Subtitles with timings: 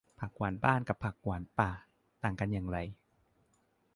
[0.19, 1.71] ผักหวานบ้านกับผักหวานป่า
[2.23, 2.77] ต่างกันอย่างไร